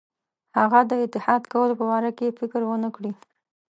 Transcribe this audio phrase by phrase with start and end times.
[0.59, 3.11] هغه د اتحاد کولو په باره کې فکر ونه کړي.